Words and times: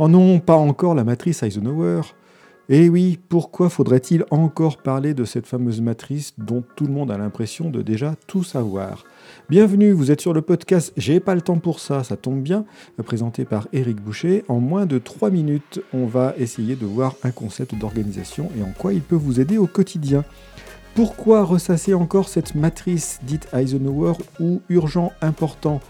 Oh 0.00 0.06
non, 0.06 0.38
pas 0.38 0.54
encore 0.54 0.94
la 0.94 1.02
matrice 1.02 1.42
Eisenhower. 1.42 2.02
Eh 2.68 2.88
oui, 2.88 3.18
pourquoi 3.28 3.68
faudrait-il 3.68 4.24
encore 4.30 4.76
parler 4.76 5.12
de 5.12 5.24
cette 5.24 5.48
fameuse 5.48 5.80
matrice 5.80 6.34
dont 6.38 6.62
tout 6.76 6.86
le 6.86 6.92
monde 6.92 7.10
a 7.10 7.18
l'impression 7.18 7.68
de 7.68 7.82
déjà 7.82 8.14
tout 8.28 8.44
savoir? 8.44 9.02
Bienvenue, 9.50 9.90
vous 9.90 10.12
êtes 10.12 10.20
sur 10.20 10.32
le 10.32 10.40
podcast 10.40 10.92
J'ai 10.96 11.18
pas 11.18 11.34
le 11.34 11.40
temps 11.40 11.58
pour 11.58 11.80
ça, 11.80 12.04
ça 12.04 12.16
tombe 12.16 12.42
bien, 12.42 12.64
présenté 13.04 13.44
par 13.44 13.66
Eric 13.72 14.00
Boucher. 14.00 14.44
En 14.46 14.60
moins 14.60 14.86
de 14.86 14.98
3 14.98 15.30
minutes, 15.30 15.80
on 15.92 16.06
va 16.06 16.32
essayer 16.38 16.76
de 16.76 16.86
voir 16.86 17.16
un 17.24 17.32
concept 17.32 17.74
d'organisation 17.74 18.50
et 18.56 18.62
en 18.62 18.70
quoi 18.78 18.92
il 18.92 19.02
peut 19.02 19.16
vous 19.16 19.40
aider 19.40 19.58
au 19.58 19.66
quotidien. 19.66 20.24
Pourquoi 20.94 21.44
ressasser 21.44 21.94
encore 21.94 22.28
cette 22.28 22.54
matrice 22.54 23.18
dite 23.24 23.48
Eisenhower 23.52 24.14
ou 24.38 24.62
urgent 24.68 25.10
important? 25.22 25.80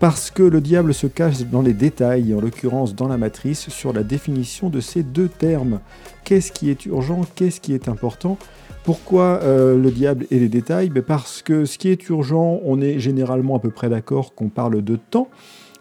Parce 0.00 0.30
que 0.30 0.42
le 0.42 0.62
diable 0.62 0.94
se 0.94 1.06
cache 1.06 1.42
dans 1.42 1.60
les 1.60 1.74
détails, 1.74 2.34
en 2.34 2.40
l'occurrence 2.40 2.94
dans 2.94 3.06
la 3.06 3.18
matrice, 3.18 3.68
sur 3.68 3.92
la 3.92 4.02
définition 4.02 4.70
de 4.70 4.80
ces 4.80 5.02
deux 5.02 5.28
termes. 5.28 5.80
Qu'est-ce 6.24 6.52
qui 6.52 6.70
est 6.70 6.86
urgent 6.86 7.20
Qu'est-ce 7.34 7.60
qui 7.60 7.74
est 7.74 7.86
important? 7.86 8.38
Pourquoi 8.82 9.40
euh, 9.42 9.76
le 9.76 9.90
diable 9.90 10.26
et 10.30 10.38
les 10.38 10.48
détails? 10.48 10.88
Ben 10.88 11.02
Parce 11.02 11.42
que 11.42 11.66
ce 11.66 11.76
qui 11.76 11.90
est 11.90 12.08
urgent, 12.08 12.60
on 12.64 12.80
est 12.80 12.98
généralement 12.98 13.56
à 13.56 13.58
peu 13.58 13.70
près 13.70 13.90
d'accord 13.90 14.34
qu'on 14.34 14.48
parle 14.48 14.82
de 14.82 14.96
temps. 14.96 15.28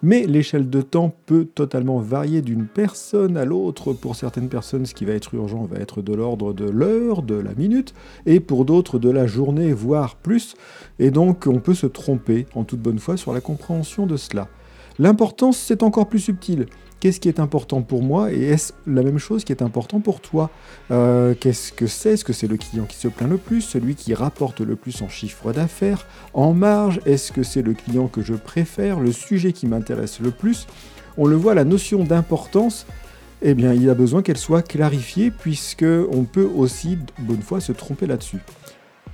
Mais 0.02 0.26
l'échelle 0.26 0.70
de 0.70 0.82
temps 0.82 1.14
peut 1.26 1.46
totalement 1.46 2.00
varier 2.00 2.42
d'une 2.42 2.66
personne 2.66 3.36
à 3.36 3.46
l'autre. 3.46 3.94
Pour 3.94 4.16
certaines 4.16 4.48
personnes, 4.48 4.86
ce 4.86 4.94
qui 4.94 5.06
va 5.06 5.14
être 5.14 5.34
urgent 5.34 5.66
va 5.66 5.78
être 5.78 6.02
de 6.02 6.14
l'ordre 6.14 6.54
de 6.54 6.70
l'heure, 6.70 7.22
de 7.22 7.36
la 7.36 7.54
minute, 7.54 7.94
et 8.26 8.40
pour 8.40 8.66
d'autres 8.66 9.00
de 9.00 9.10
la 9.10 9.28
journée, 9.28 9.74
voire 9.74 10.16
plus. 10.16 10.56
Et 11.00 11.12
donc 11.12 11.48
on 11.48 11.60
peut 11.60 11.74
se 11.74 11.88
tromper 11.88 12.46
en 12.56 12.64
toute 12.64 12.80
bonne 12.82 13.00
foi 13.00 13.18
sur 13.18 13.34
la 13.34 13.42
compréhension 13.42 14.06
de 14.06 14.16
cela. 14.16 14.48
L'importance, 15.00 15.58
c'est 15.58 15.84
encore 15.84 16.10
plus 16.10 16.20
subtil 16.20 16.66
qu'est-ce 17.00 17.20
qui 17.20 17.30
est 17.30 17.40
important 17.40 17.82
pour 17.82 18.04
moi 18.04 18.32
et 18.32 18.42
est-ce 18.42 18.74
la 18.88 19.04
même 19.04 19.18
chose 19.18 19.44
qui 19.44 19.52
est 19.52 19.62
important 19.62 20.00
pour 20.00 20.22
toi? 20.22 20.50
Euh, 20.92 21.34
Qu'est-ce 21.40 21.72
que 21.72 21.88
c'est? 21.88 22.14
Est-ce 22.14 22.26
que 22.26 22.34
c'est 22.34 22.48
le 22.48 22.58
client 22.58 22.86
qui 22.86 22.98
se 22.98 23.08
plaint 23.08 23.30
le 23.30 23.38
plus, 23.38 23.62
celui 23.62 23.96
qui 23.96 24.14
rapporte 24.14 24.62
le 24.62 24.76
plus 24.76 25.02
en 25.02 25.10
chiffre 25.10 25.52
d'affaires, 25.54 26.08
en 26.34 26.54
marge 26.54 27.00
Est-ce 27.06 27.32
que 27.32 27.44
c'est 27.44 27.62
le 27.62 27.74
client 27.74 28.08
que 28.08 28.22
je 28.22 28.34
préfère, 28.34 29.00
le 29.00 29.12
sujet 29.12 29.54
qui 29.54 29.68
m'intéresse 29.68 30.20
le 30.20 30.32
plus? 30.32 30.68
On 31.18 31.26
le 31.26 31.36
voit, 31.36 31.54
la 31.54 31.66
notion 31.66 32.04
d'importance, 32.04 32.86
eh 33.42 33.54
bien, 33.54 33.74
il 33.74 33.90
a 33.90 33.94
besoin 33.94 34.22
qu'elle 34.22 34.38
soit 34.38 34.62
clarifiée 34.62 35.32
puisque 35.32 35.86
on 36.12 36.24
peut 36.24 36.50
aussi, 36.56 36.98
bonne 37.20 37.42
fois, 37.42 37.62
se 37.62 37.72
tromper 37.72 38.06
là-dessus. 38.06 38.40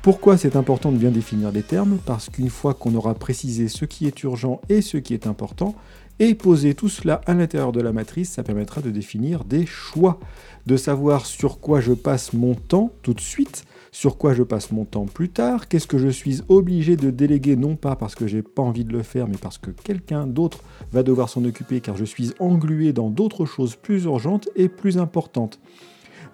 Pourquoi 0.06 0.38
c'est 0.38 0.56
important 0.56 0.92
de 0.92 0.98
bien 0.98 1.10
définir 1.10 1.52
les 1.52 1.64
termes 1.64 1.98
Parce 2.06 2.30
qu'une 2.30 2.52
fois 2.52 2.76
qu'on 2.76 2.94
aura 2.94 3.16
précisé 3.16 3.68
ce 3.68 3.86
qui 3.86 4.06
est 4.06 4.22
urgent 4.22 4.62
et 4.70 4.84
ce 4.84 4.98
qui 4.98 5.16
est 5.16 5.26
important, 5.26 5.74
et 6.20 6.36
poser 6.36 6.76
tout 6.76 6.90
cela 6.90 7.22
à 7.26 7.34
l'intérieur 7.34 7.72
de 7.72 7.82
la 7.82 7.92
matrice, 7.92 8.30
ça 8.30 8.44
permettra 8.44 8.82
de 8.82 8.92
définir 8.92 9.46
des 9.46 9.66
choix, 9.66 10.20
de 10.68 10.78
savoir 10.78 11.26
sur 11.26 11.60
quoi 11.60 11.82
je 11.82 11.94
passe 11.94 12.34
mon 12.34 12.54
temps 12.54 12.92
tout 13.02 13.16
de 13.16 13.20
suite, 13.20 13.66
sur 13.92 14.20
quoi 14.20 14.36
je 14.36 14.44
passe 14.44 14.72
mon 14.72 14.86
temps 14.86 15.06
plus 15.06 15.30
tard, 15.30 15.68
qu'est-ce 15.68 15.88
que 15.88 15.98
je 15.98 16.10
suis 16.10 16.42
obligé 16.50 16.98
de 16.98 17.10
déléguer, 17.10 17.56
non 17.56 17.76
pas 17.76 17.96
parce 17.96 18.14
que 18.14 18.28
j'ai 18.28 18.44
pas 18.44 18.62
envie 18.62 18.86
de 18.86 18.94
le 18.94 19.02
faire, 19.02 19.28
mais 19.28 19.38
parce 19.42 19.58
que 19.58 19.72
quelqu'un 19.72 20.28
d'autre 20.28 20.60
va 20.92 21.02
devoir 21.02 21.30
s'en 21.30 21.44
occuper, 21.46 21.82
car 21.82 21.98
je 21.98 22.06
suis 22.06 22.32
englué 22.38 22.94
dans 22.94 23.10
d'autres 23.10 23.48
choses 23.48 23.76
plus 23.76 24.04
urgentes 24.04 24.50
et 24.56 24.70
plus 24.70 25.00
importantes. 25.00 25.60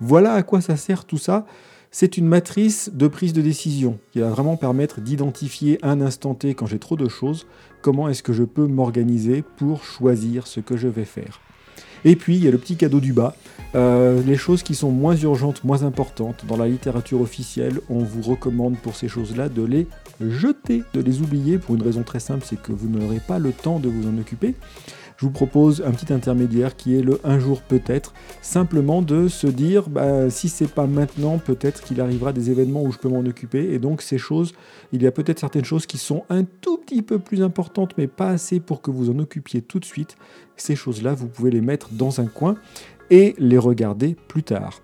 Voilà 0.02 0.33
à 0.33 0.44
quoi 0.44 0.59
ça 0.59 0.75
sert 0.75 1.05
tout 1.05 1.17
ça. 1.17 1.45
C'est 1.94 2.16
une 2.16 2.25
matrice 2.25 2.89
de 2.94 3.09
prise 3.09 3.34
de 3.34 3.42
décision 3.42 4.00
qui 4.14 4.20
va 4.20 4.30
vraiment 4.30 4.56
permettre 4.56 5.02
d'identifier 5.02 5.78
un 5.84 6.00
instant 6.00 6.33
T 6.33 6.53
quand 6.56 6.66
j'ai 6.66 6.80
trop 6.80 6.95
de 6.95 7.09
choses, 7.09 7.45
comment 7.81 8.08
est-ce 8.08 8.23
que 8.23 8.31
je 8.31 8.45
peux 8.45 8.66
m'organiser 8.66 9.44
pour 9.58 9.83
choisir 9.83 10.48
ce 10.48 10.61
que 10.61 10.78
je 10.78 10.88
vais 10.88 11.03
faire. 11.03 11.42
Et 12.06 12.16
puis, 12.16 12.38
il 12.38 12.45
y 12.45 12.48
a 12.48 12.52
le 12.52 12.58
petit 12.58 12.78
cadeau 12.78 13.02
du 13.02 13.11
bas, 13.11 13.36
euh, 13.75 14.23
les 14.23 14.38
choses 14.38 14.64
qui 14.64 14.73
sont 14.73 14.89
moins 14.89 15.17
urgentes, 15.17 15.66
moins 15.66 15.83
importantes. 15.83 16.45
Dans 16.48 16.56
la 16.56 16.70
littérature 16.70 17.20
officielle, 17.20 17.81
on 17.89 18.00
vous 18.00 18.22
recommande 18.22 18.78
pour 18.78 18.95
ces 18.95 19.09
choses-là 19.09 19.49
de 19.49 19.61
les 19.61 19.86
jeter, 20.21 20.83
de 20.94 21.02
les 21.02 21.20
oublier, 21.20 21.58
pour 21.58 21.76
une 21.76 21.83
raison 21.83 22.04
très 22.04 22.21
simple, 22.21 22.45
c'est 22.48 22.60
que 22.60 22.71
vous 22.71 22.88
n'aurez 22.88 23.20
pas 23.20 23.38
le 23.38 23.52
temps 23.52 23.80
de 23.80 23.89
vous 23.89 24.08
en 24.08 24.17
occuper 24.17 24.55
je 25.21 25.27
vous 25.27 25.32
propose 25.32 25.83
un 25.86 25.92
petit 25.92 26.11
intermédiaire 26.11 26.76
qui 26.76 26.98
est 26.98 27.04
le 27.04 27.20
un 27.23 27.37
jour 27.37 27.61
peut-être, 27.61 28.11
simplement 28.42 29.04
de 29.04 29.27
se 29.27 29.45
dire 29.45 29.87
bah, 29.87 30.32
si 30.32 30.49
c'est 30.49 30.65
pas 30.65 30.87
maintenant, 30.87 31.37
peut-être 31.37 31.83
qu'il 31.83 32.02
arrivera 32.02 32.33
des 32.33 32.49
événements 32.49 32.82
où 32.82 32.92
je 32.92 32.98
peux 32.98 33.08
m'en 33.08 33.20
occuper. 33.20 33.71
Et 33.71 33.77
donc 33.77 34.02
ces 34.02 34.17
choses, 34.17 34.54
il 34.92 35.04
y 35.04 35.05
a 35.05 35.11
peut-être 35.11 35.37
certaines 35.37 35.64
choses 35.64 35.86
qui 35.86 35.99
sont 35.99 36.23
un 36.32 36.43
tout 36.43 36.80
petit 36.80 37.04
peu 37.04 37.20
plus 37.20 37.43
importantes, 37.43 37.93
mais 37.99 38.08
pas 38.08 38.30
assez 38.30 38.59
pour 38.59 38.82
que 38.82 38.89
vous 38.89 39.11
en 39.11 39.20
occupiez 39.20 39.61
tout 39.61 39.80
de 39.80 39.86
suite. 39.86 40.15
Ces 40.58 40.76
choses-là, 40.76 41.14
vous 41.14 41.27
pouvez 41.27 41.52
les 41.52 41.61
mettre 41.61 41.89
dans 41.92 42.20
un 42.20 42.26
coin 42.26 42.55
et 43.11 43.36
les 43.38 43.59
regarder 43.59 44.15
plus 44.27 44.42
tard. 44.42 44.82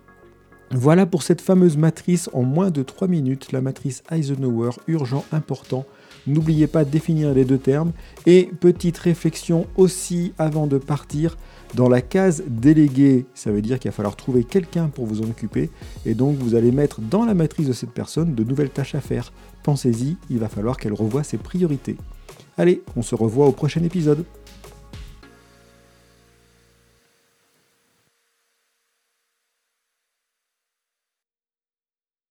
Voilà 0.70 1.04
pour 1.04 1.24
cette 1.24 1.40
fameuse 1.40 1.76
matrice 1.76 2.30
en 2.32 2.44
moins 2.44 2.70
de 2.70 2.84
3 2.84 3.08
minutes, 3.08 3.50
la 3.50 3.60
matrice 3.60 4.04
Eisenhower 4.08 4.70
urgent 4.86 5.24
important 5.32 5.84
N'oubliez 6.28 6.66
pas 6.66 6.84
de 6.84 6.90
définir 6.90 7.32
les 7.32 7.44
deux 7.44 7.58
termes. 7.58 7.92
Et 8.26 8.50
petite 8.60 8.98
réflexion 8.98 9.66
aussi 9.76 10.32
avant 10.38 10.66
de 10.66 10.78
partir, 10.78 11.36
dans 11.74 11.88
la 11.88 12.00
case 12.00 12.44
délégué, 12.46 13.26
ça 13.34 13.50
veut 13.50 13.62
dire 13.62 13.78
qu'il 13.78 13.90
va 13.90 13.94
falloir 13.94 14.16
trouver 14.16 14.44
quelqu'un 14.44 14.88
pour 14.88 15.06
vous 15.06 15.20
en 15.22 15.30
occuper. 15.30 15.70
Et 16.06 16.14
donc 16.14 16.36
vous 16.36 16.54
allez 16.54 16.70
mettre 16.70 17.00
dans 17.00 17.24
la 17.24 17.34
matrice 17.34 17.68
de 17.68 17.72
cette 17.72 17.92
personne 17.92 18.34
de 18.34 18.44
nouvelles 18.44 18.70
tâches 18.70 18.94
à 18.94 19.00
faire. 19.00 19.32
Pensez-y, 19.62 20.16
il 20.30 20.38
va 20.38 20.48
falloir 20.48 20.76
qu'elle 20.76 20.94
revoie 20.94 21.24
ses 21.24 21.38
priorités. 21.38 21.96
Allez, 22.56 22.82
on 22.96 23.02
se 23.02 23.14
revoit 23.14 23.46
au 23.46 23.52
prochain 23.52 23.82
épisode. 23.84 24.24